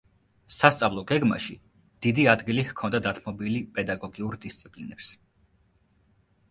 [0.59, 1.57] სასწავლო გეგმაში
[2.05, 5.13] დიდი ადგილი ჰქონდა დათმობილი პედაგოგიურ დისციპლინებს.